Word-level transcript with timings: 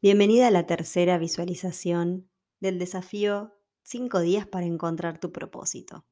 Bienvenida 0.00 0.46
a 0.46 0.52
la 0.52 0.64
tercera 0.64 1.18
visualización 1.18 2.30
del 2.60 2.78
desafío 2.78 3.56
5 3.82 4.20
días 4.20 4.46
para 4.46 4.64
encontrar 4.64 5.18
tu 5.18 5.32
propósito. 5.32 6.06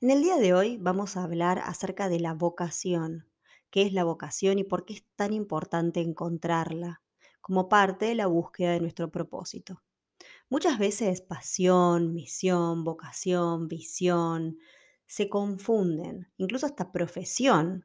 En 0.00 0.10
el 0.10 0.22
día 0.22 0.36
de 0.36 0.54
hoy 0.54 0.76
vamos 0.76 1.16
a 1.16 1.24
hablar 1.24 1.58
acerca 1.58 2.08
de 2.08 2.20
la 2.20 2.32
vocación. 2.32 3.28
¿Qué 3.70 3.82
es 3.82 3.92
la 3.92 4.04
vocación 4.04 4.60
y 4.60 4.62
por 4.62 4.84
qué 4.84 4.94
es 4.94 5.04
tan 5.16 5.32
importante 5.32 6.00
encontrarla 6.00 7.02
como 7.40 7.68
parte 7.68 8.04
de 8.04 8.14
la 8.14 8.28
búsqueda 8.28 8.70
de 8.70 8.80
nuestro 8.80 9.10
propósito? 9.10 9.82
Muchas 10.48 10.78
veces 10.78 11.22
pasión, 11.22 12.14
misión, 12.14 12.84
vocación, 12.84 13.66
visión 13.66 14.58
se 15.06 15.28
confunden, 15.28 16.28
incluso 16.36 16.66
hasta 16.66 16.92
profesión, 16.92 17.84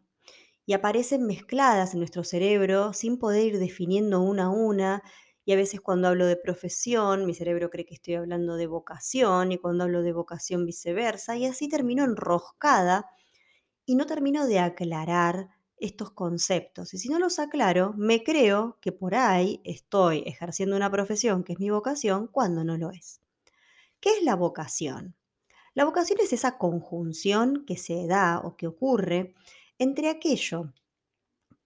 y 0.71 0.73
aparecen 0.73 1.27
mezcladas 1.27 1.91
en 1.91 1.99
nuestro 1.99 2.23
cerebro 2.23 2.93
sin 2.93 3.17
poder 3.17 3.45
ir 3.45 3.59
definiendo 3.59 4.21
una 4.21 4.45
a 4.45 4.49
una. 4.49 5.03
Y 5.43 5.51
a 5.51 5.57
veces 5.57 5.81
cuando 5.81 6.07
hablo 6.07 6.25
de 6.27 6.37
profesión, 6.37 7.25
mi 7.25 7.33
cerebro 7.33 7.69
cree 7.69 7.85
que 7.85 7.93
estoy 7.93 8.13
hablando 8.13 8.55
de 8.55 8.67
vocación 8.67 9.51
y 9.51 9.57
cuando 9.57 9.83
hablo 9.83 10.01
de 10.01 10.13
vocación 10.13 10.65
viceversa. 10.65 11.35
Y 11.35 11.45
así 11.45 11.67
termino 11.67 12.05
enroscada 12.05 13.09
y 13.85 13.95
no 13.95 14.05
termino 14.05 14.47
de 14.47 14.59
aclarar 14.59 15.49
estos 15.75 16.11
conceptos. 16.11 16.93
Y 16.93 16.99
si 16.99 17.09
no 17.09 17.19
los 17.19 17.37
aclaro, 17.39 17.93
me 17.97 18.23
creo 18.23 18.77
que 18.79 18.93
por 18.93 19.13
ahí 19.13 19.59
estoy 19.65 20.23
ejerciendo 20.25 20.77
una 20.77 20.89
profesión 20.89 21.43
que 21.43 21.51
es 21.51 21.59
mi 21.59 21.69
vocación 21.69 22.27
cuando 22.27 22.63
no 22.63 22.77
lo 22.77 22.91
es. 22.91 23.19
¿Qué 23.99 24.11
es 24.11 24.23
la 24.23 24.37
vocación? 24.37 25.17
La 25.73 25.83
vocación 25.83 26.19
es 26.23 26.31
esa 26.31 26.57
conjunción 26.57 27.65
que 27.67 27.75
se 27.75 28.07
da 28.07 28.39
o 28.39 28.55
que 28.55 28.67
ocurre 28.67 29.35
entre 29.81 30.11
aquello 30.11 30.75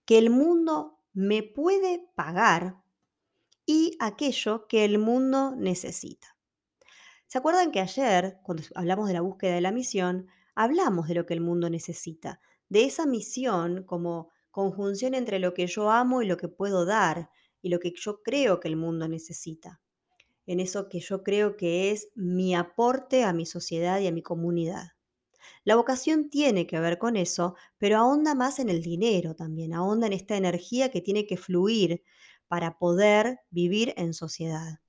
que 0.06 0.18
el 0.18 0.30
mundo 0.30 1.02
me 1.12 1.44
puede 1.44 2.08
pagar 2.16 2.82
y 3.66 3.98
aquello 4.00 4.68
que 4.70 4.86
el 4.86 5.00
mundo 5.00 5.54
necesita. 5.58 6.38
¿Se 7.28 7.38
acuerdan 7.38 7.74
que 7.74 7.82
ayer, 7.82 8.40
cuando 8.42 8.64
hablamos 8.74 9.10
de 9.10 9.16
la 9.16 9.20
búsqueda 9.20 9.56
de 9.56 9.60
la 9.60 9.74
misión, 9.74 10.28
hablamos 10.56 11.10
de 11.10 11.16
lo 11.16 11.26
que 11.26 11.34
el 11.34 11.42
mundo 11.42 11.70
necesita, 11.70 12.40
de 12.70 12.86
esa 12.86 13.06
misión 13.06 13.84
como 13.84 14.32
conjunción 14.50 15.14
entre 15.14 15.40
lo 15.40 15.54
que 15.54 15.68
yo 15.68 15.92
amo 15.92 16.22
y 16.22 16.26
lo 16.26 16.38
que 16.38 16.48
puedo 16.48 16.86
dar 16.86 17.30
y 17.62 17.68
lo 17.68 17.80
que 17.80 17.92
yo 17.98 18.24
creo 18.24 18.62
que 18.62 18.70
el 18.70 18.78
mundo 18.78 19.10
necesita, 19.10 19.82
en 20.46 20.62
eso 20.62 20.88
que 20.88 21.02
yo 21.02 21.22
creo 21.22 21.58
que 21.58 21.92
es 21.92 22.08
mi 22.16 22.56
aporte 22.56 23.26
a 23.26 23.34
mi 23.34 23.46
sociedad 23.46 24.00
y 24.00 24.08
a 24.08 24.14
mi 24.14 24.22
comunidad. 24.22 24.95
La 25.64 25.76
vocación 25.76 26.30
tiene 26.30 26.68
que 26.68 26.80
ver 26.80 26.98
con 26.98 27.16
eso, 27.16 27.56
pero 27.78 27.98
ahonda 27.98 28.36
más 28.36 28.60
en 28.60 28.70
el 28.70 28.82
dinero 28.82 29.36
también, 29.36 29.74
ahonda 29.74 30.08
en 30.08 30.14
esta 30.14 30.38
energía 30.38 30.92
que 30.92 31.02
tiene 31.02 31.26
que 31.26 31.38
fluir 31.38 32.04
para 32.48 32.78
poder 32.78 33.40
vivir 33.50 33.94
en 33.98 34.14
sociedad, 34.14 34.80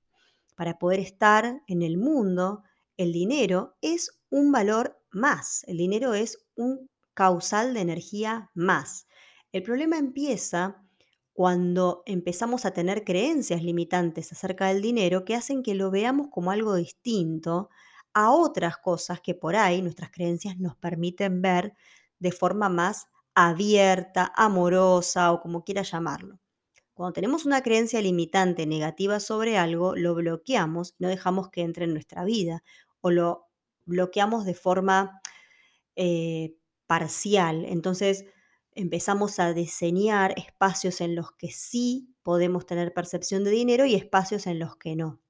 para 0.55 0.77
poder 0.77 0.99
estar 0.99 1.61
en 1.67 1.81
el 1.81 1.97
mundo. 1.97 2.63
El 2.97 3.13
dinero 3.13 3.77
es 3.81 4.19
un 4.29 4.51
valor 4.51 4.99
más, 5.11 5.63
el 5.67 5.77
dinero 5.77 6.13
es 6.13 6.45
un 6.55 6.89
causal 7.13 7.73
de 7.73 7.81
energía 7.81 8.51
más. 8.53 9.07
El 9.51 9.63
problema 9.63 9.97
empieza 9.97 10.83
cuando 11.33 12.01
empezamos 12.05 12.65
a 12.65 12.71
tener 12.71 13.03
creencias 13.03 13.63
limitantes 13.63 14.31
acerca 14.31 14.67
del 14.67 14.81
dinero 14.81 15.23
que 15.23 15.35
hacen 15.35 15.61
que 15.61 15.75
lo 15.75 15.91
veamos 15.91 16.29
como 16.31 16.51
algo 16.51 16.75
distinto 16.75 17.69
a 18.17 18.31
otras 18.31 18.77
cosas 18.77 19.21
que 19.21 19.35
por 19.35 19.55
ahí 19.55 19.83
nuestras 19.83 20.09
creencias 20.09 20.57
nos 20.57 20.75
permiten 20.75 21.39
ver 21.39 21.75
de 22.17 22.31
forma 22.31 22.67
más 22.67 23.05
abierta, 23.35 24.33
amorosa 24.35 25.31
o 25.31 25.39
como 25.39 25.63
quiera 25.63 25.83
llamarlo. 25.83 26.39
Cuando 26.95 27.13
tenemos 27.13 27.45
una 27.45 27.61
creencia 27.61 28.01
limitante 28.01 28.65
negativa 28.65 29.19
sobre 29.19 29.59
algo, 29.59 29.95
lo 29.95 30.15
bloqueamos, 30.15 30.95
no 30.97 31.09
dejamos 31.09 31.51
que 31.51 31.61
entre 31.61 31.85
en 31.85 31.93
nuestra 31.93 32.25
vida 32.25 32.63
o 33.01 33.11
lo 33.11 33.49
bloqueamos 33.85 34.45
de 34.45 34.55
forma 34.55 35.21
eh, 35.95 36.55
parcial. 36.87 37.65
Entonces 37.65 38.25
empezamos 38.71 39.37
a 39.37 39.53
diseñar 39.53 40.33
espacios 40.37 41.01
en 41.01 41.13
los 41.13 41.33
que 41.33 41.51
sí 41.51 42.15
podemos 42.23 42.65
tener 42.65 42.95
percepción 42.95 43.43
de 43.43 43.51
dinero 43.51 43.85
y 43.85 43.93
espacios 43.93 44.47
en 44.47 44.57
los 44.57 44.75
que 44.75 44.95
no. 44.95 45.21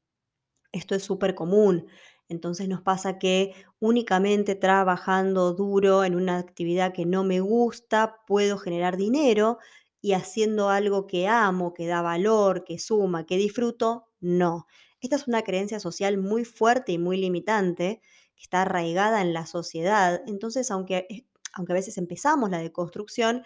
Esto 0.71 0.95
es 0.95 1.03
súper 1.03 1.35
común 1.35 1.87
entonces 2.29 2.67
nos 2.67 2.81
pasa 2.81 3.19
que 3.19 3.53
únicamente 3.79 4.55
trabajando 4.55 5.53
duro 5.53 6.03
en 6.03 6.15
una 6.15 6.37
actividad 6.37 6.93
que 6.93 7.05
no 7.05 7.23
me 7.23 7.39
gusta 7.39 8.17
puedo 8.27 8.57
generar 8.57 8.97
dinero 8.97 9.59
y 10.01 10.13
haciendo 10.13 10.69
algo 10.69 11.07
que 11.07 11.27
amo, 11.27 11.73
que 11.73 11.87
da 11.87 12.01
valor, 12.01 12.63
que 12.63 12.79
suma, 12.79 13.25
que 13.25 13.37
disfruto, 13.37 14.07
no. 14.19 14.67
Esta 15.01 15.15
es 15.15 15.27
una 15.27 15.43
creencia 15.43 15.79
social 15.79 16.17
muy 16.17 16.45
fuerte 16.45 16.91
y 16.93 16.97
muy 16.97 17.17
limitante 17.17 18.01
que 18.35 18.43
está 18.43 18.63
arraigada 18.63 19.21
en 19.21 19.33
la 19.33 19.45
sociedad. 19.45 20.21
Entonces, 20.27 20.69
aunque, 20.71 21.25
aunque 21.53 21.73
a 21.73 21.75
veces 21.75 21.97
empezamos 21.97 22.49
la 22.49 22.59
deconstrucción, 22.59 23.43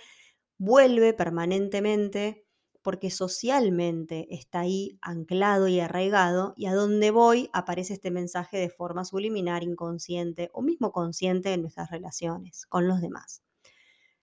vuelve 0.57 1.13
permanentemente 1.13 2.40
porque 2.81 3.11
socialmente 3.11 4.27
está 4.33 4.61
ahí 4.61 4.97
anclado 5.01 5.67
y 5.67 5.79
arraigado 5.79 6.53
y 6.57 6.65
a 6.65 6.73
donde 6.73 7.11
voy 7.11 7.49
aparece 7.53 7.93
este 7.93 8.11
mensaje 8.11 8.57
de 8.57 8.69
forma 8.69 9.05
subliminar, 9.05 9.63
inconsciente 9.63 10.49
o 10.53 10.61
mismo 10.61 10.91
consciente 10.91 11.53
en 11.53 11.61
nuestras 11.61 11.91
relaciones 11.91 12.65
con 12.65 12.87
los 12.87 13.01
demás. 13.01 13.43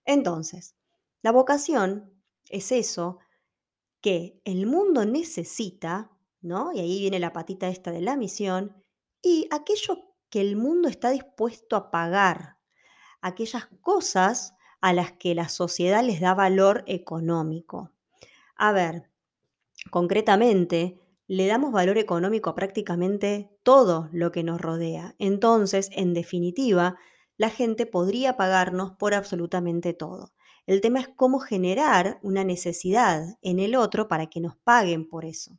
Entonces, 0.05 0.75
la 1.21 1.31
vocación 1.31 2.13
es 2.49 2.71
eso 2.71 3.19
que 4.01 4.41
el 4.45 4.65
mundo 4.65 5.05
necesita, 5.05 6.11
¿no? 6.41 6.71
Y 6.73 6.79
ahí 6.79 6.99
viene 6.99 7.19
la 7.19 7.33
patita 7.33 7.67
esta 7.67 7.91
de 7.91 8.01
la 8.01 8.17
misión, 8.17 8.83
y 9.21 9.47
aquello 9.51 10.15
que 10.29 10.41
el 10.41 10.55
mundo 10.55 10.87
está 10.87 11.09
dispuesto 11.11 11.75
a 11.75 11.91
pagar, 11.91 12.57
aquellas 13.21 13.67
cosas 13.81 14.53
a 14.81 14.93
las 14.93 15.11
que 15.13 15.35
la 15.35 15.49
sociedad 15.49 16.03
les 16.03 16.21
da 16.21 16.33
valor 16.33 16.83
económico. 16.87 17.91
A 18.59 18.71
ver, 18.73 19.09
concretamente, 19.91 20.99
le 21.27 21.47
damos 21.47 21.71
valor 21.71 21.97
económico 21.97 22.49
a 22.49 22.55
prácticamente 22.55 23.49
todo 23.63 24.09
lo 24.11 24.31
que 24.31 24.43
nos 24.43 24.61
rodea. 24.61 25.15
Entonces, 25.19 25.89
en 25.93 26.13
definitiva, 26.13 26.97
la 27.37 27.49
gente 27.49 27.85
podría 27.85 28.37
pagarnos 28.37 28.91
por 28.91 29.13
absolutamente 29.13 29.93
todo. 29.93 30.33
El 30.67 30.81
tema 30.81 30.99
es 30.99 31.07
cómo 31.07 31.39
generar 31.39 32.19
una 32.21 32.43
necesidad 32.43 33.23
en 33.41 33.59
el 33.59 33.75
otro 33.75 34.07
para 34.07 34.27
que 34.27 34.41
nos 34.41 34.57
paguen 34.57 35.07
por 35.07 35.25
eso. 35.25 35.57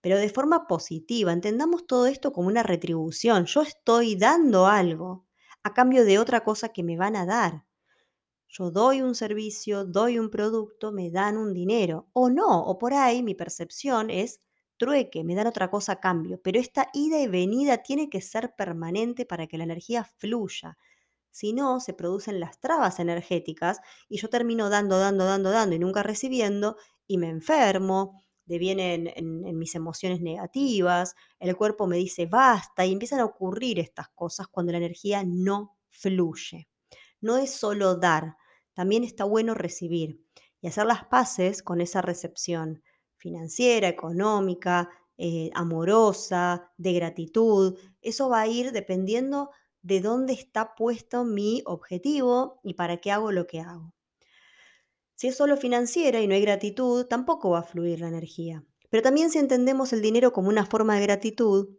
Pero 0.00 0.18
de 0.18 0.28
forma 0.28 0.66
positiva, 0.66 1.32
entendamos 1.32 1.86
todo 1.86 2.06
esto 2.06 2.32
como 2.32 2.48
una 2.48 2.64
retribución. 2.64 3.46
Yo 3.46 3.62
estoy 3.62 4.16
dando 4.16 4.66
algo 4.66 5.26
a 5.62 5.74
cambio 5.74 6.04
de 6.04 6.18
otra 6.18 6.44
cosa 6.44 6.70
que 6.70 6.82
me 6.82 6.96
van 6.96 7.16
a 7.16 7.26
dar. 7.26 7.66
Yo 8.54 8.70
doy 8.70 9.00
un 9.00 9.14
servicio, 9.14 9.86
doy 9.86 10.18
un 10.18 10.28
producto, 10.28 10.92
me 10.92 11.10
dan 11.10 11.38
un 11.38 11.54
dinero. 11.54 12.08
O 12.12 12.28
no, 12.28 12.62
o 12.62 12.78
por 12.78 12.92
ahí 12.92 13.22
mi 13.22 13.34
percepción 13.34 14.10
es 14.10 14.40
trueque, 14.76 15.24
me 15.24 15.34
dan 15.34 15.46
otra 15.46 15.70
cosa 15.70 15.92
a 15.92 16.00
cambio. 16.00 16.38
Pero 16.42 16.60
esta 16.60 16.90
ida 16.92 17.18
y 17.18 17.28
venida 17.28 17.78
tiene 17.82 18.10
que 18.10 18.20
ser 18.20 18.54
permanente 18.54 19.24
para 19.24 19.46
que 19.46 19.56
la 19.56 19.64
energía 19.64 20.04
fluya. 20.04 20.76
Si 21.30 21.54
no, 21.54 21.80
se 21.80 21.94
producen 21.94 22.40
las 22.40 22.60
trabas 22.60 23.00
energéticas 23.00 23.80
y 24.06 24.18
yo 24.18 24.28
termino 24.28 24.68
dando, 24.68 24.98
dando, 24.98 25.24
dando, 25.24 25.50
dando 25.50 25.74
y 25.74 25.78
nunca 25.78 26.02
recibiendo 26.02 26.76
y 27.06 27.16
me 27.16 27.30
enfermo, 27.30 28.20
devienen 28.44 29.06
en, 29.16 29.46
en, 29.46 29.58
mis 29.58 29.74
emociones 29.74 30.20
negativas, 30.20 31.14
el 31.38 31.56
cuerpo 31.56 31.86
me 31.86 31.96
dice 31.96 32.26
basta 32.26 32.84
y 32.84 32.92
empiezan 32.92 33.20
a 33.20 33.24
ocurrir 33.24 33.78
estas 33.78 34.10
cosas 34.10 34.46
cuando 34.48 34.72
la 34.72 34.78
energía 34.78 35.22
no 35.24 35.78
fluye. 35.88 36.68
No 37.22 37.38
es 37.38 37.50
solo 37.54 37.96
dar, 37.96 38.36
también 38.74 39.04
está 39.04 39.24
bueno 39.24 39.54
recibir 39.54 40.24
y 40.60 40.68
hacer 40.68 40.86
las 40.86 41.04
paces 41.04 41.62
con 41.62 41.80
esa 41.80 42.02
recepción 42.02 42.82
financiera, 43.16 43.88
económica, 43.88 44.90
eh, 45.16 45.50
amorosa, 45.54 46.72
de 46.76 46.92
gratitud. 46.92 47.78
Eso 48.00 48.28
va 48.28 48.40
a 48.40 48.46
ir 48.48 48.72
dependiendo 48.72 49.50
de 49.82 50.00
dónde 50.00 50.32
está 50.32 50.74
puesto 50.74 51.24
mi 51.24 51.62
objetivo 51.66 52.60
y 52.62 52.74
para 52.74 52.98
qué 52.98 53.10
hago 53.10 53.32
lo 53.32 53.46
que 53.46 53.60
hago. 53.60 53.94
Si 55.14 55.28
es 55.28 55.36
solo 55.36 55.56
financiera 55.56 56.20
y 56.20 56.26
no 56.26 56.34
hay 56.34 56.40
gratitud, 56.40 57.06
tampoco 57.06 57.50
va 57.50 57.60
a 57.60 57.64
fluir 57.64 58.00
la 58.00 58.08
energía. 58.08 58.64
Pero 58.90 59.02
también 59.02 59.30
si 59.30 59.38
entendemos 59.38 59.92
el 59.92 60.02
dinero 60.02 60.32
como 60.32 60.48
una 60.48 60.66
forma 60.66 60.96
de 60.96 61.02
gratitud, 61.02 61.76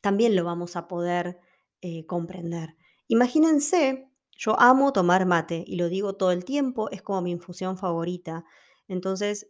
también 0.00 0.36
lo 0.36 0.44
vamos 0.44 0.76
a 0.76 0.86
poder 0.86 1.40
eh, 1.80 2.06
comprender. 2.06 2.76
Imagínense 3.08 4.08
yo 4.36 4.58
amo 4.60 4.92
tomar 4.92 5.26
mate 5.26 5.64
y 5.66 5.76
lo 5.76 5.88
digo 5.88 6.14
todo 6.16 6.32
el 6.32 6.44
tiempo, 6.44 6.90
es 6.90 7.02
como 7.02 7.22
mi 7.22 7.30
infusión 7.32 7.78
favorita. 7.78 8.44
Entonces, 8.88 9.48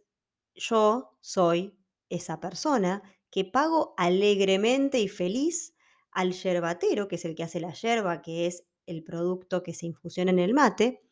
yo 0.55 1.17
soy 1.21 1.77
esa 2.09 2.39
persona 2.39 3.03
que 3.31 3.45
pago 3.45 3.93
alegremente 3.97 4.99
y 4.99 5.07
feliz 5.07 5.75
al 6.11 6.33
yerbatero, 6.33 7.07
que 7.07 7.15
es 7.15 7.25
el 7.25 7.35
que 7.35 7.43
hace 7.43 7.59
la 7.59 7.73
yerba, 7.73 8.21
que 8.21 8.47
es 8.47 8.63
el 8.85 9.03
producto 9.03 9.63
que 9.63 9.73
se 9.73 9.85
infusiona 9.87 10.31
en 10.31 10.39
el 10.39 10.53
mate, 10.53 11.03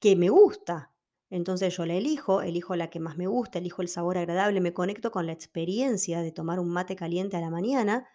que 0.00 0.16
me 0.16 0.28
gusta. 0.28 0.92
Entonces 1.30 1.76
yo 1.76 1.86
la 1.86 1.94
elijo, 1.94 2.42
elijo 2.42 2.76
la 2.76 2.90
que 2.90 3.00
más 3.00 3.16
me 3.16 3.26
gusta, 3.26 3.58
elijo 3.58 3.82
el 3.82 3.88
sabor 3.88 4.18
agradable, 4.18 4.60
me 4.60 4.72
conecto 4.74 5.10
con 5.10 5.26
la 5.26 5.32
experiencia 5.32 6.20
de 6.22 6.32
tomar 6.32 6.60
un 6.60 6.68
mate 6.70 6.94
caliente 6.96 7.36
a 7.36 7.40
la 7.40 7.50
mañana 7.50 8.06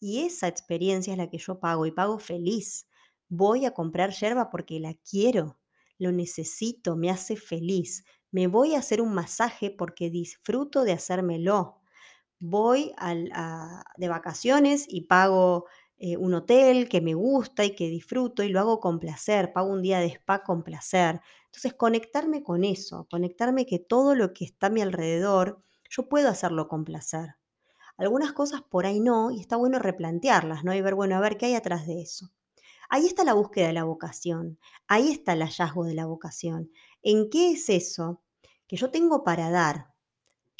y 0.00 0.20
esa 0.24 0.46
experiencia 0.48 1.12
es 1.12 1.18
la 1.18 1.28
que 1.30 1.38
yo 1.38 1.58
pago 1.58 1.86
y 1.86 1.90
pago 1.92 2.18
feliz. 2.18 2.87
Voy 3.28 3.64
a 3.66 3.72
comprar 3.72 4.10
yerba 4.12 4.50
porque 4.50 4.80
la 4.80 4.94
quiero, 4.94 5.58
lo 5.98 6.12
necesito, 6.12 6.96
me 6.96 7.10
hace 7.10 7.36
feliz. 7.36 8.04
Me 8.30 8.46
voy 8.46 8.74
a 8.74 8.78
hacer 8.80 9.00
un 9.00 9.14
masaje 9.14 9.70
porque 9.70 10.10
disfruto 10.10 10.84
de 10.84 10.92
hacérmelo. 10.92 11.80
Voy 12.40 12.92
de 13.96 14.08
vacaciones 14.08 14.86
y 14.88 15.02
pago 15.02 15.66
eh, 15.98 16.16
un 16.16 16.34
hotel 16.34 16.88
que 16.88 17.00
me 17.00 17.14
gusta 17.14 17.64
y 17.64 17.74
que 17.74 17.88
disfruto 17.88 18.42
y 18.42 18.48
lo 18.50 18.60
hago 18.60 18.80
con 18.80 18.98
placer, 19.00 19.52
pago 19.52 19.70
un 19.72 19.82
día 19.82 19.98
de 20.00 20.06
spa 20.06 20.42
con 20.44 20.62
placer. 20.62 21.20
Entonces, 21.46 21.74
conectarme 21.74 22.42
con 22.42 22.64
eso, 22.64 23.06
conectarme 23.10 23.66
que 23.66 23.78
todo 23.78 24.14
lo 24.14 24.32
que 24.32 24.44
está 24.44 24.68
a 24.68 24.70
mi 24.70 24.80
alrededor, 24.82 25.62
yo 25.90 26.08
puedo 26.08 26.28
hacerlo 26.28 26.68
con 26.68 26.84
placer. 26.84 27.36
Algunas 27.98 28.32
cosas 28.32 28.62
por 28.62 28.86
ahí 28.86 29.00
no, 29.00 29.30
y 29.32 29.40
está 29.40 29.56
bueno 29.56 29.78
replantearlas, 29.78 30.64
¿no? 30.64 30.74
Y 30.74 30.82
ver, 30.82 30.94
bueno, 30.96 31.16
a 31.16 31.20
ver 31.20 31.38
qué 31.38 31.46
hay 31.46 31.54
atrás 31.56 31.86
de 31.86 32.02
eso. 32.02 32.30
Ahí 32.88 33.06
está 33.06 33.24
la 33.24 33.34
búsqueda 33.34 33.66
de 33.66 33.74
la 33.74 33.84
vocación, 33.84 34.58
ahí 34.86 35.10
está 35.10 35.34
el 35.34 35.42
hallazgo 35.42 35.84
de 35.84 35.94
la 35.94 36.06
vocación. 36.06 36.70
¿En 37.02 37.28
qué 37.28 37.52
es 37.52 37.68
eso 37.68 38.22
que 38.66 38.76
yo 38.76 38.90
tengo 38.90 39.24
para 39.24 39.50
dar 39.50 39.92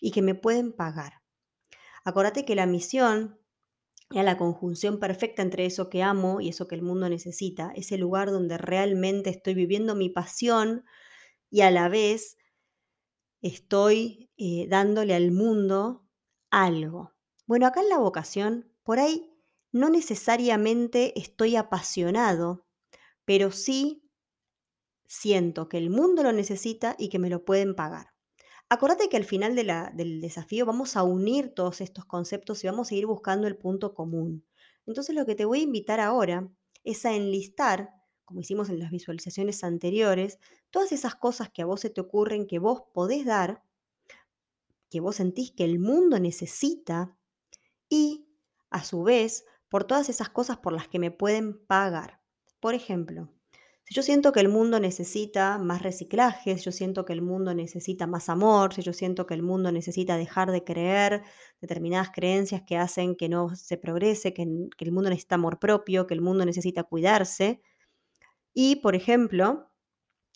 y 0.00 0.10
que 0.10 0.20
me 0.20 0.34
pueden 0.34 0.72
pagar? 0.72 1.22
Acordate 2.04 2.44
que 2.44 2.54
la 2.54 2.66
misión 2.66 3.38
es 4.10 4.24
la 4.24 4.36
conjunción 4.36 4.98
perfecta 4.98 5.42
entre 5.42 5.66
eso 5.66 5.88
que 5.90 6.02
amo 6.02 6.40
y 6.40 6.48
eso 6.48 6.68
que 6.68 6.74
el 6.74 6.82
mundo 6.82 7.08
necesita, 7.08 7.72
ese 7.74 7.98
lugar 7.98 8.30
donde 8.30 8.58
realmente 8.58 9.30
estoy 9.30 9.54
viviendo 9.54 9.94
mi 9.94 10.08
pasión 10.08 10.84
y 11.50 11.62
a 11.62 11.70
la 11.70 11.88
vez 11.88 12.36
estoy 13.40 14.30
eh, 14.36 14.66
dándole 14.68 15.14
al 15.14 15.30
mundo 15.30 16.06
algo. 16.50 17.12
Bueno, 17.46 17.66
acá 17.66 17.80
en 17.80 17.88
la 17.88 17.98
vocación, 17.98 18.70
por 18.82 18.98
ahí 18.98 19.37
no 19.78 19.90
necesariamente 19.90 21.18
estoy 21.18 21.56
apasionado, 21.56 22.66
pero 23.24 23.50
sí 23.50 24.02
siento 25.06 25.68
que 25.68 25.78
el 25.78 25.90
mundo 25.90 26.22
lo 26.22 26.32
necesita 26.32 26.96
y 26.98 27.08
que 27.08 27.18
me 27.18 27.30
lo 27.30 27.44
pueden 27.44 27.74
pagar. 27.74 28.08
Acordate 28.68 29.08
que 29.08 29.16
al 29.16 29.24
final 29.24 29.54
del 29.54 30.20
desafío 30.20 30.66
vamos 30.66 30.96
a 30.96 31.02
unir 31.02 31.54
todos 31.54 31.80
estos 31.80 32.04
conceptos 32.04 32.62
y 32.62 32.66
vamos 32.66 32.90
a 32.90 32.94
ir 32.94 33.06
buscando 33.06 33.46
el 33.46 33.56
punto 33.56 33.94
común. 33.94 34.44
Entonces 34.86 35.14
lo 35.14 35.24
que 35.24 35.34
te 35.34 35.46
voy 35.46 35.60
a 35.60 35.64
invitar 35.64 36.00
ahora 36.00 36.50
es 36.84 37.06
a 37.06 37.14
enlistar, 37.14 37.90
como 38.26 38.40
hicimos 38.40 38.68
en 38.68 38.78
las 38.78 38.90
visualizaciones 38.90 39.64
anteriores, 39.64 40.38
todas 40.70 40.92
esas 40.92 41.14
cosas 41.14 41.50
que 41.50 41.62
a 41.62 41.66
vos 41.66 41.80
se 41.80 41.88
te 41.88 42.02
ocurren 42.02 42.46
que 42.46 42.58
vos 42.58 42.82
podés 42.92 43.24
dar, 43.24 43.62
que 44.90 45.00
vos 45.00 45.16
sentís 45.16 45.52
que 45.52 45.64
el 45.64 45.78
mundo 45.78 46.18
necesita 46.18 47.16
y, 47.88 48.26
a 48.70 48.84
su 48.84 49.02
vez, 49.02 49.46
por 49.68 49.84
todas 49.84 50.08
esas 50.08 50.28
cosas 50.28 50.58
por 50.58 50.72
las 50.72 50.88
que 50.88 50.98
me 50.98 51.10
pueden 51.10 51.64
pagar. 51.66 52.20
Por 52.60 52.74
ejemplo, 52.74 53.28
si 53.88 53.94
yo 53.94 54.02
siento 54.02 54.32
que 54.32 54.40
el 54.40 54.50
mundo 54.50 54.80
necesita 54.80 55.56
más 55.56 55.80
reciclaje, 55.80 56.58
si 56.58 56.64
yo 56.64 56.72
siento 56.72 57.06
que 57.06 57.14
el 57.14 57.22
mundo 57.22 57.54
necesita 57.54 58.06
más 58.06 58.28
amor, 58.28 58.74
si 58.74 58.82
yo 58.82 58.92
siento 58.92 59.26
que 59.26 59.32
el 59.32 59.42
mundo 59.42 59.72
necesita 59.72 60.18
dejar 60.18 60.50
de 60.50 60.62
creer 60.62 61.22
determinadas 61.62 62.10
creencias 62.10 62.62
que 62.66 62.76
hacen 62.76 63.16
que 63.16 63.30
no 63.30 63.56
se 63.56 63.78
progrese, 63.78 64.34
que, 64.34 64.46
que 64.76 64.84
el 64.84 64.92
mundo 64.92 65.08
necesita 65.08 65.36
amor 65.36 65.58
propio, 65.58 66.06
que 66.06 66.12
el 66.12 66.20
mundo 66.20 66.44
necesita 66.44 66.84
cuidarse. 66.84 67.62
Y, 68.52 68.76
por 68.76 68.94
ejemplo, 68.94 69.70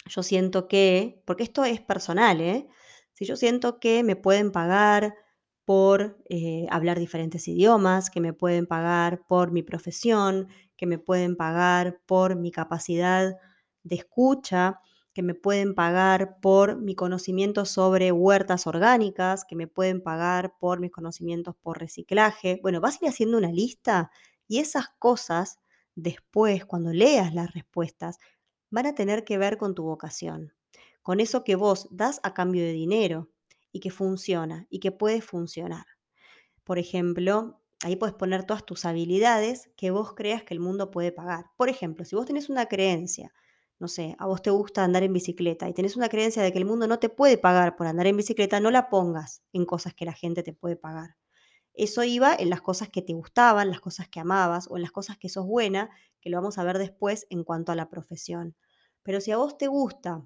yo 0.07 0.23
siento 0.23 0.67
que, 0.67 1.23
porque 1.27 1.43
esto 1.43 1.65
es 1.65 1.81
personal, 1.83 2.41
¿eh? 2.41 2.69
Si 3.13 3.27
yo 3.27 3.37
siento 3.37 3.79
que 3.79 4.03
me 4.03 4.17
pueden 4.17 4.51
pagar 4.51 5.15
por 5.65 6.19
eh, 6.29 6.67
hablar 6.71 6.99
diferentes 6.99 7.47
idiomas, 7.49 8.11
que 8.11 8.21
me 8.21 8.33
pueden 8.33 8.67
pagar 8.67 9.25
por 9.29 9.53
mi 9.53 9.63
profesión, 9.63 10.49
que 10.77 10.87
me 10.87 10.99
pueden 10.99 11.37
pagar 11.37 12.01
por 12.07 12.37
mi 12.37 12.51
capacidad 12.51 13.37
de 13.85 13.97
escucha, 13.97 14.81
que 15.13 15.23
me 15.23 15.35
pueden 15.35 15.75
pagar 15.75 16.41
por 16.41 16.77
mi 16.81 16.95
conocimiento 16.95 17.65
sobre 17.65 18.13
huertas 18.13 18.67
orgánicas, 18.67 19.45
que 19.45 19.57
me 19.57 19.67
pueden 19.67 20.03
pagar 20.03 20.55
por 20.59 20.81
mis 20.81 20.91
conocimientos 20.91 21.55
por 21.63 21.79
reciclaje. 21.79 22.59
Bueno, 22.63 22.81
vas 22.81 22.95
a 22.95 23.05
ir 23.05 23.09
haciendo 23.11 23.39
una 23.39 23.53
lista 23.53 24.11
y 24.49 24.59
esas 24.59 24.87
cosas 24.99 25.59
después, 25.95 26.65
cuando 26.65 26.93
leas 26.93 27.35
las 27.35 27.53
respuestas, 27.53 28.19
van 28.71 28.87
a 28.87 28.95
tener 28.95 29.25
que 29.25 29.39
ver 29.39 29.59
con 29.59 29.75
tu 29.75 29.83
vocación, 29.85 30.55
con 31.03 31.21
eso 31.21 31.45
que 31.45 31.57
vos 31.57 31.89
das 31.91 32.21
a 32.23 32.33
cambio 32.35 32.63
de 32.63 32.73
dinero 32.73 33.32
y 33.73 33.81
que 33.81 33.91
funciona 33.91 34.67
y 34.71 34.81
que 34.81 34.93
puede 34.93 35.21
funcionar. 35.23 35.87
Por 36.65 36.79
ejemplo, 36.79 37.61
ahí 37.83 37.97
puedes 37.97 38.15
poner 38.15 38.45
todas 38.45 38.65
tus 38.65 38.85
habilidades 38.85 39.71
que 39.77 39.91
vos 39.91 40.15
creas 40.15 40.45
que 40.45 40.55
el 40.55 40.61
mundo 40.61 40.91
puede 40.91 41.13
pagar. 41.13 41.47
Por 41.57 41.69
ejemplo, 41.69 42.05
si 42.05 42.17
vos 42.17 42.27
tenés 42.27 42.49
una 42.49 42.67
creencia, 42.67 43.33
no 43.79 43.89
sé, 43.89 44.15
a 44.19 44.27
vos 44.27 44.43
te 44.43 44.51
gusta 44.51 44.85
andar 44.85 45.03
en 45.03 45.13
bicicleta 45.13 45.69
y 45.69 45.75
tenés 45.75 45.97
una 45.97 46.09
creencia 46.09 46.43
de 46.43 46.53
que 46.53 46.59
el 46.59 46.65
mundo 46.65 46.87
no 46.87 46.99
te 47.01 47.09
puede 47.09 47.39
pagar 47.39 47.75
por 47.77 47.89
andar 47.89 48.07
en 48.07 48.17
bicicleta, 48.17 48.61
no 48.61 48.71
la 48.71 48.89
pongas 48.89 49.43
en 49.53 49.67
cosas 49.67 49.95
que 49.95 50.05
la 50.05 50.13
gente 50.13 50.43
te 50.45 50.53
puede 50.53 50.77
pagar. 50.77 51.17
Eso 51.75 52.05
iba 52.05 52.35
en 52.35 52.51
las 52.51 52.61
cosas 52.61 52.91
que 52.91 53.03
te 53.03 53.15
gustaban, 53.15 53.71
las 53.71 53.81
cosas 53.81 54.09
que 54.09 54.21
amabas 54.21 54.69
o 54.71 54.77
en 54.77 54.83
las 54.83 54.93
cosas 54.93 55.19
que 55.19 55.29
sos 55.29 55.47
buena, 55.47 55.91
que 56.21 56.31
lo 56.31 56.37
vamos 56.39 56.59
a 56.59 56.65
ver 56.65 56.79
después 56.79 57.27
en 57.31 57.45
cuanto 57.45 57.73
a 57.73 57.77
la 57.77 57.89
profesión. 57.89 58.57
Pero 59.03 59.21
si 59.21 59.33
a 59.33 59.39
vos 59.39 59.59
te 59.59 59.67
gusta, 59.69 60.25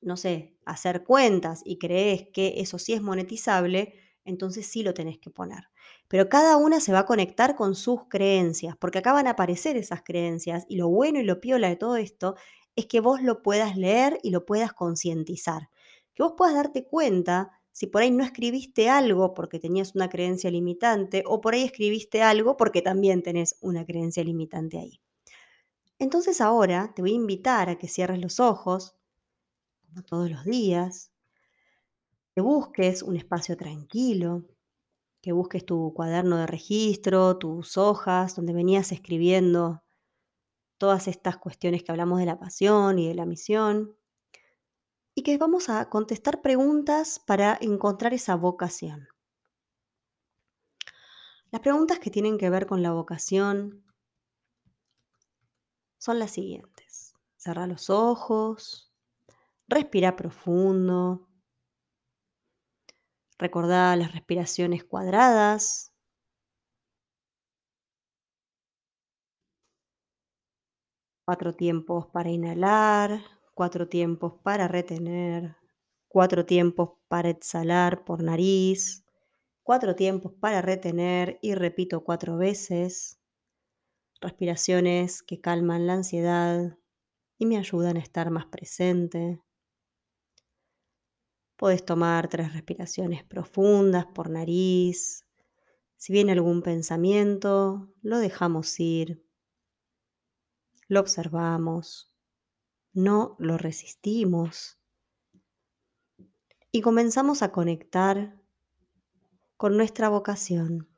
no 0.00 0.16
sé, 0.16 0.56
hacer 0.64 1.04
cuentas 1.04 1.62
y 1.64 1.78
crees 1.78 2.28
que 2.32 2.54
eso 2.58 2.78
sí 2.78 2.92
es 2.92 3.02
monetizable, 3.02 3.94
entonces 4.24 4.66
sí 4.66 4.82
lo 4.82 4.94
tenés 4.94 5.18
que 5.18 5.30
poner. 5.30 5.68
Pero 6.08 6.28
cada 6.28 6.56
una 6.56 6.80
se 6.80 6.92
va 6.92 7.00
a 7.00 7.06
conectar 7.06 7.56
con 7.56 7.74
sus 7.74 8.04
creencias, 8.08 8.76
porque 8.76 8.98
acá 8.98 9.12
van 9.12 9.26
a 9.26 9.30
aparecer 9.30 9.76
esas 9.76 10.02
creencias 10.02 10.64
y 10.68 10.76
lo 10.76 10.88
bueno 10.88 11.18
y 11.20 11.24
lo 11.24 11.40
piola 11.40 11.68
de 11.68 11.76
todo 11.76 11.96
esto 11.96 12.36
es 12.76 12.86
que 12.86 13.00
vos 13.00 13.22
lo 13.22 13.42
puedas 13.42 13.76
leer 13.76 14.18
y 14.22 14.30
lo 14.30 14.46
puedas 14.46 14.72
concientizar. 14.72 15.68
Que 16.14 16.22
vos 16.22 16.34
puedas 16.36 16.54
darte 16.54 16.86
cuenta 16.86 17.50
si 17.72 17.86
por 17.86 18.02
ahí 18.02 18.10
no 18.10 18.24
escribiste 18.24 18.88
algo 18.88 19.34
porque 19.34 19.58
tenías 19.58 19.94
una 19.94 20.08
creencia 20.08 20.50
limitante 20.50 21.22
o 21.26 21.40
por 21.40 21.54
ahí 21.54 21.62
escribiste 21.62 22.22
algo 22.22 22.56
porque 22.56 22.82
también 22.82 23.22
tenés 23.22 23.56
una 23.60 23.84
creencia 23.84 24.24
limitante 24.24 24.78
ahí. 24.78 25.00
Entonces 25.98 26.40
ahora 26.40 26.92
te 26.94 27.02
voy 27.02 27.12
a 27.12 27.16
invitar 27.16 27.68
a 27.68 27.78
que 27.78 27.88
cierres 27.88 28.20
los 28.20 28.40
ojos, 28.40 28.97
todos 30.06 30.30
los 30.30 30.44
días, 30.44 31.10
que 32.34 32.40
busques 32.40 33.02
un 33.02 33.16
espacio 33.16 33.56
tranquilo, 33.56 34.44
que 35.20 35.32
busques 35.32 35.66
tu 35.66 35.92
cuaderno 35.94 36.36
de 36.36 36.46
registro, 36.46 37.36
tus 37.38 37.76
hojas, 37.76 38.36
donde 38.36 38.52
venías 38.52 38.92
escribiendo 38.92 39.82
todas 40.78 41.08
estas 41.08 41.36
cuestiones 41.38 41.82
que 41.82 41.90
hablamos 41.90 42.20
de 42.20 42.26
la 42.26 42.38
pasión 42.38 42.98
y 42.98 43.08
de 43.08 43.14
la 43.14 43.26
misión, 43.26 43.96
y 45.14 45.22
que 45.22 45.36
vamos 45.36 45.68
a 45.68 45.90
contestar 45.90 46.40
preguntas 46.40 47.18
para 47.18 47.58
encontrar 47.60 48.14
esa 48.14 48.36
vocación. 48.36 49.08
Las 51.50 51.60
preguntas 51.60 51.98
que 51.98 52.10
tienen 52.10 52.38
que 52.38 52.50
ver 52.50 52.66
con 52.66 52.82
la 52.82 52.92
vocación 52.92 53.84
son 55.98 56.18
las 56.20 56.30
siguientes. 56.30 57.14
Cerra 57.36 57.66
los 57.66 57.90
ojos, 57.90 58.87
respira 59.68 60.16
profundo, 60.16 61.28
recordá 63.36 63.96
las 63.96 64.12
respiraciones 64.12 64.84
cuadradas, 64.84 65.92
cuatro 71.24 71.54
tiempos 71.54 72.06
para 72.08 72.28
inhalar, 72.30 73.20
cuatro 73.54 73.88
tiempos 73.88 74.32
para 74.42 74.66
retener, 74.66 75.54
cuatro 76.08 76.44
tiempos 76.44 76.94
para 77.06 77.28
exhalar 77.30 78.04
por 78.04 78.20
nariz, 78.22 79.04
cuatro 79.62 79.94
tiempos 79.96 80.32
para 80.40 80.62
retener 80.62 81.38
y 81.42 81.54
repito 81.54 82.04
cuatro 82.04 82.36
veces. 82.36 83.20
Respiraciones 84.20 85.24
que 85.24 85.40
calman 85.40 85.88
la 85.88 85.94
ansiedad 85.94 86.78
y 87.38 87.46
me 87.46 87.58
ayudan 87.58 87.96
a 87.96 88.00
estar 88.00 88.30
más 88.30 88.46
presente. 88.46 89.40
Puedes 91.58 91.84
tomar 91.84 92.28
tres 92.28 92.52
respiraciones 92.52 93.24
profundas 93.24 94.06
por 94.06 94.30
nariz. 94.30 95.26
Si 95.96 96.12
viene 96.12 96.30
algún 96.30 96.62
pensamiento, 96.62 97.92
lo 98.00 98.18
dejamos 98.18 98.78
ir. 98.78 99.26
Lo 100.86 101.00
observamos. 101.00 102.14
No 102.92 103.34
lo 103.40 103.58
resistimos. 103.58 104.78
Y 106.70 106.80
comenzamos 106.80 107.42
a 107.42 107.50
conectar 107.50 108.40
con 109.56 109.76
nuestra 109.76 110.08
vocación. 110.08 110.88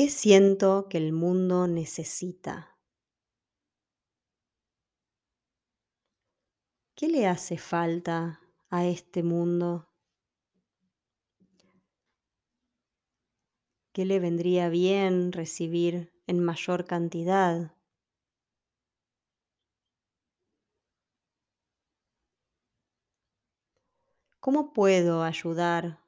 ¿Qué 0.00 0.08
siento 0.08 0.88
que 0.88 0.96
el 0.96 1.12
mundo 1.12 1.68
necesita? 1.68 2.78
¿Qué 6.94 7.06
le 7.08 7.26
hace 7.26 7.58
falta 7.58 8.40
a 8.70 8.86
este 8.86 9.22
mundo? 9.22 9.90
¿Qué 13.92 14.06
le 14.06 14.20
vendría 14.20 14.70
bien 14.70 15.32
recibir 15.32 16.10
en 16.26 16.42
mayor 16.42 16.86
cantidad? 16.86 17.76
¿Cómo 24.40 24.72
puedo 24.72 25.24
ayudar 25.24 26.00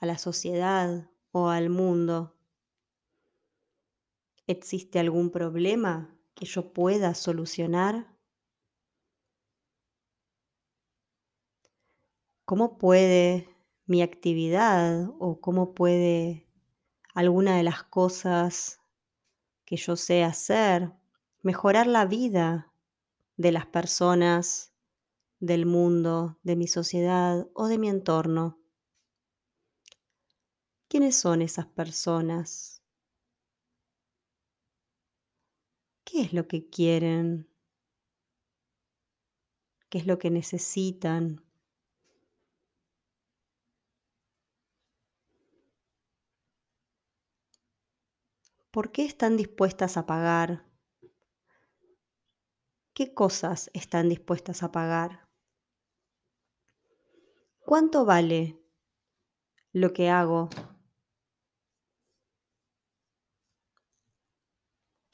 a 0.00 0.06
la 0.06 0.16
sociedad 0.16 1.10
o 1.32 1.48
al 1.48 1.70
mundo? 1.70 2.33
¿Existe 4.46 4.98
algún 4.98 5.30
problema 5.30 6.14
que 6.34 6.44
yo 6.44 6.74
pueda 6.74 7.14
solucionar? 7.14 8.14
¿Cómo 12.44 12.76
puede 12.76 13.48
mi 13.86 14.02
actividad 14.02 15.08
o 15.18 15.40
cómo 15.40 15.72
puede 15.74 16.46
alguna 17.14 17.56
de 17.56 17.62
las 17.62 17.84
cosas 17.84 18.80
que 19.64 19.76
yo 19.76 19.96
sé 19.96 20.24
hacer 20.24 20.92
mejorar 21.42 21.86
la 21.86 22.04
vida 22.04 22.70
de 23.38 23.50
las 23.50 23.64
personas, 23.64 24.74
del 25.40 25.64
mundo, 25.64 26.38
de 26.42 26.56
mi 26.56 26.68
sociedad 26.68 27.48
o 27.54 27.66
de 27.68 27.78
mi 27.78 27.88
entorno? 27.88 28.58
¿Quiénes 30.88 31.16
son 31.16 31.42
esas 31.42 31.66
personas? 31.66 32.73
¿Qué 36.14 36.20
es 36.20 36.32
lo 36.32 36.46
que 36.46 36.70
quieren? 36.70 37.48
¿Qué 39.88 39.98
es 39.98 40.06
lo 40.06 40.16
que 40.20 40.30
necesitan? 40.30 41.44
¿Por 48.70 48.92
qué 48.92 49.04
están 49.04 49.36
dispuestas 49.36 49.96
a 49.96 50.06
pagar? 50.06 50.64
¿Qué 52.92 53.12
cosas 53.12 53.72
están 53.74 54.08
dispuestas 54.08 54.62
a 54.62 54.70
pagar? 54.70 55.28
¿Cuánto 57.58 58.04
vale 58.04 58.62
lo 59.72 59.92
que 59.92 60.10
hago? 60.10 60.48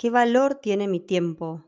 ¿Qué 0.01 0.09
valor 0.09 0.55
tiene 0.55 0.89
mi 0.89 0.99
tiempo? 0.99 1.63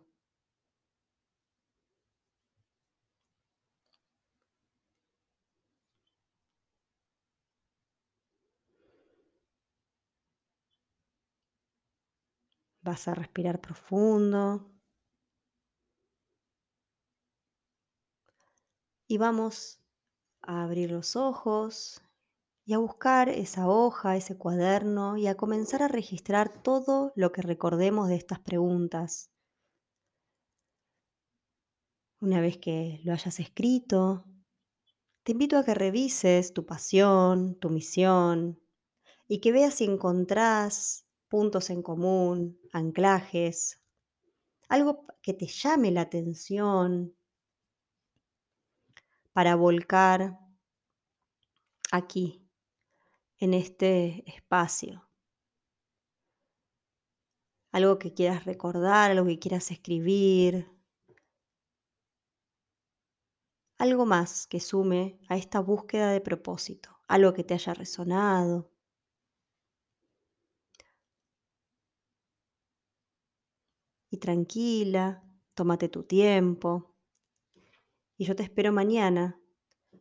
Vas 12.80 13.06
a 13.06 13.14
respirar 13.14 13.60
profundo. 13.60 14.72
Y 19.06 19.18
vamos 19.18 19.78
a 20.42 20.64
abrir 20.64 20.90
los 20.90 21.16
ojos 21.16 22.02
y 22.64 22.74
a 22.74 22.78
buscar 22.78 23.28
esa 23.28 23.68
hoja, 23.68 24.16
ese 24.16 24.38
cuaderno 24.38 25.16
y 25.16 25.26
a 25.26 25.36
comenzar 25.36 25.82
a 25.82 25.88
registrar 25.88 26.62
todo 26.62 27.12
lo 27.16 27.32
que 27.32 27.42
recordemos 27.42 28.08
de 28.08 28.16
estas 28.16 28.38
preguntas. 28.38 29.30
Una 32.20 32.40
vez 32.40 32.58
que 32.58 33.00
lo 33.04 33.12
hayas 33.12 33.40
escrito, 33.40 34.24
te 35.24 35.32
invito 35.32 35.58
a 35.58 35.64
que 35.64 35.74
revises 35.74 36.52
tu 36.52 36.64
pasión, 36.64 37.56
tu 37.56 37.68
misión 37.68 38.60
y 39.26 39.40
que 39.40 39.50
veas 39.50 39.74
si 39.74 39.84
encontrás 39.84 41.04
puntos 41.28 41.70
en 41.70 41.82
común, 41.82 42.60
anclajes, 42.72 43.80
algo 44.68 45.04
que 45.20 45.34
te 45.34 45.46
llame 45.46 45.90
la 45.90 46.02
atención 46.02 47.14
para 49.32 49.56
volcar 49.56 50.38
aquí, 51.90 52.41
en 53.42 53.54
este 53.54 54.22
espacio. 54.30 55.08
Algo 57.72 57.98
que 57.98 58.14
quieras 58.14 58.44
recordar, 58.44 59.10
algo 59.10 59.26
que 59.26 59.38
quieras 59.40 59.70
escribir. 59.70 60.70
Algo 63.78 64.06
más 64.06 64.46
que 64.46 64.60
sume 64.60 65.18
a 65.28 65.36
esta 65.36 65.58
búsqueda 65.58 66.12
de 66.12 66.20
propósito, 66.20 67.00
algo 67.08 67.32
que 67.32 67.42
te 67.42 67.54
haya 67.54 67.74
resonado. 67.74 68.70
y 74.12 74.18
tranquila, 74.18 75.24
tómate 75.54 75.88
tu 75.88 76.02
tiempo. 76.04 76.94
Y 78.18 78.26
yo 78.26 78.36
te 78.36 78.42
espero 78.42 78.70
mañana 78.70 79.40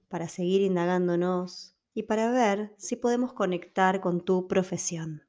para 0.10 0.28
seguir 0.28 0.62
indagándonos 0.62 1.78
y 1.94 2.04
para 2.04 2.32
ver 2.32 2.74
si 2.78 2.96
podemos 2.96 3.34
conectar 3.34 4.02
con 4.02 4.22
tu 4.22 4.48
profesión. 4.48 5.24